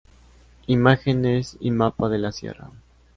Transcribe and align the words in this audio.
Imágenes 0.65 1.57
y 1.59 1.69
mapa 1.69 2.09
de 2.09 2.17
la 2.17 2.31
sierra 2.31 2.71